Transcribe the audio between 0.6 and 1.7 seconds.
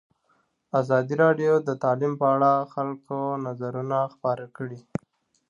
ازادي راډیو د